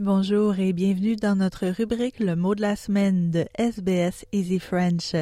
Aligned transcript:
bonjour 0.00 0.60
et 0.60 0.72
bienvenue 0.72 1.16
dans 1.16 1.34
notre 1.34 1.66
rubrique 1.66 2.20
Le 2.20 2.36
mot 2.36 2.54
de 2.54 2.60
la 2.60 2.76
semaine 2.76 3.32
de 3.32 3.46
SBS 3.58 4.24
Easy 4.30 4.60
French. 4.60 5.16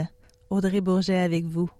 Audrey 0.51 0.83
Bourget 0.83 1.19
avec 1.19 1.47
vous. 1.47 1.71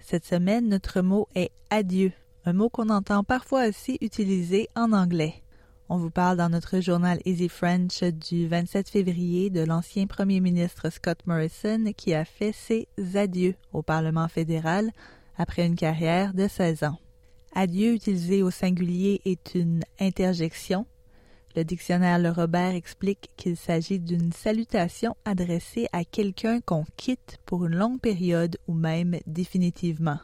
Cette 0.00 0.24
semaine, 0.24 0.68
notre 0.68 1.00
mot 1.00 1.28
est 1.36 1.52
adieu, 1.70 2.10
un 2.44 2.52
mot 2.52 2.68
qu'on 2.68 2.88
entend 2.88 3.22
parfois 3.22 3.68
aussi 3.68 3.98
utilisé 4.00 4.66
en 4.74 4.92
anglais. 4.92 5.44
On 5.88 5.98
vous 5.98 6.10
parle 6.10 6.38
dans 6.38 6.48
notre 6.48 6.80
journal 6.80 7.20
Easy 7.24 7.48
French 7.48 8.02
du 8.02 8.48
27 8.48 8.88
février 8.88 9.50
de 9.50 9.60
l'ancien 9.60 10.08
premier 10.08 10.40
ministre 10.40 10.90
Scott 10.90 11.18
Morrison 11.26 11.92
qui 11.96 12.14
a 12.14 12.24
fait 12.24 12.52
ses 12.52 12.88
adieux 13.14 13.54
au 13.72 13.82
Parlement 13.82 14.26
fédéral 14.26 14.90
après 15.38 15.64
une 15.64 15.76
carrière 15.76 16.34
de 16.34 16.48
16 16.48 16.82
ans. 16.82 16.98
Adieu 17.54 17.94
utilisé 17.94 18.42
au 18.42 18.50
singulier 18.50 19.20
est 19.24 19.54
une 19.54 19.84
interjection 20.00 20.84
le 21.56 21.64
dictionnaire 21.64 22.18
Le 22.18 22.30
Robert 22.30 22.74
explique 22.74 23.30
qu'il 23.36 23.56
s'agit 23.56 23.98
d'une 23.98 24.32
salutation 24.32 25.16
adressée 25.24 25.88
à 25.92 26.04
quelqu'un 26.04 26.60
qu'on 26.60 26.84
quitte 26.96 27.38
pour 27.44 27.66
une 27.66 27.76
longue 27.76 28.00
période 28.00 28.56
ou 28.68 28.74
même 28.74 29.18
définitivement. 29.26 30.18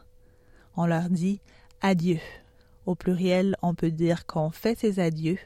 On 0.76 0.86
leur 0.86 1.08
dit 1.10 1.40
adieu. 1.80 2.20
Au 2.84 2.94
pluriel, 2.94 3.56
on 3.62 3.74
peut 3.74 3.90
dire 3.90 4.26
qu'on 4.26 4.50
fait 4.50 4.78
ses 4.78 5.00
adieux, 5.00 5.38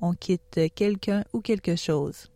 on 0.00 0.14
quitte 0.14 0.60
quelqu'un 0.74 1.24
ou 1.32 1.40
quelque 1.40 1.76
chose. 1.76 2.30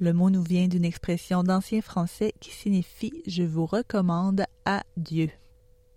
Le 0.00 0.12
mot 0.12 0.30
nous 0.30 0.42
vient 0.42 0.68
d'une 0.68 0.84
expression 0.84 1.42
d'ancien 1.42 1.82
français 1.82 2.32
qui 2.40 2.50
signifie 2.50 3.22
je 3.26 3.42
vous 3.42 3.66
recommande 3.66 4.44
à 4.64 4.82
Dieu. 4.96 5.30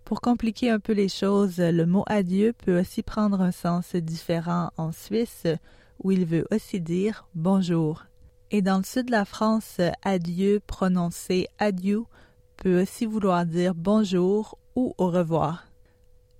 Pour 0.04 0.20
compliquer 0.20 0.70
un 0.70 0.80
peu 0.80 0.92
les 0.92 1.08
choses, 1.08 1.58
le 1.58 1.86
mot 1.86 2.04
adieu 2.06 2.52
peut 2.52 2.78
aussi 2.78 3.02
prendre 3.02 3.40
un 3.40 3.52
sens 3.52 3.94
différent 3.94 4.70
en 4.76 4.92
Suisse, 4.92 5.46
où 6.02 6.10
il 6.10 6.24
veut 6.26 6.46
aussi 6.50 6.80
dire 6.80 7.26
bonjour. 7.34 8.04
Et 8.50 8.60
dans 8.60 8.78
le 8.78 8.84
sud 8.84 9.06
de 9.06 9.12
la 9.12 9.24
France, 9.24 9.80
adieu 10.02 10.60
prononcé 10.66 11.48
adieu 11.58 12.04
peut 12.56 12.82
aussi 12.82 13.06
vouloir 13.06 13.46
dire 13.46 13.74
bonjour 13.74 14.58
ou 14.76 14.94
au 14.98 15.10
revoir. 15.10 15.66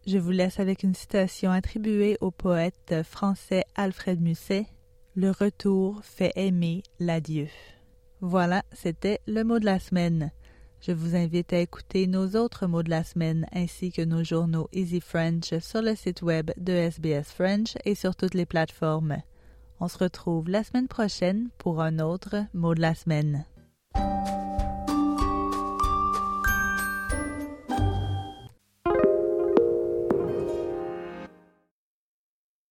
Je 0.06 0.18
vous 0.18 0.30
laisse 0.30 0.58
avec 0.60 0.82
une 0.82 0.94
citation 0.94 1.50
attribuée 1.50 2.18
au 2.20 2.30
poète 2.30 3.02
français 3.04 3.64
Alfred 3.76 4.20
Musset. 4.20 4.66
Le 5.14 5.30
retour 5.30 6.00
fait 6.02 6.32
aimer 6.36 6.82
l'adieu. 6.98 7.48
Voilà, 8.20 8.62
c'était 8.72 9.20
le 9.26 9.44
mot 9.44 9.58
de 9.58 9.64
la 9.64 9.78
semaine. 9.78 10.32
Je 10.80 10.92
vous 10.92 11.14
invite 11.14 11.52
à 11.52 11.60
écouter 11.60 12.08
nos 12.08 12.34
autres 12.34 12.66
mots 12.66 12.82
de 12.82 12.90
la 12.90 13.04
semaine 13.04 13.46
ainsi 13.52 13.92
que 13.92 14.02
nos 14.02 14.24
journaux 14.24 14.68
Easy 14.72 15.00
French 15.00 15.56
sur 15.60 15.80
le 15.80 15.94
site 15.94 16.22
web 16.22 16.50
de 16.56 16.72
SBS 16.72 17.32
French 17.32 17.74
et 17.84 17.94
sur 17.94 18.16
toutes 18.16 18.34
les 18.34 18.46
plateformes. 18.46 19.18
On 19.84 19.88
se 19.88 19.98
retrouve 19.98 20.48
la 20.48 20.62
semaine 20.62 20.86
prochaine 20.86 21.48
pour 21.58 21.82
un 21.82 21.98
autre 21.98 22.36
mot 22.54 22.72
de 22.72 22.80
la 22.80 22.94
semaine. 22.94 23.44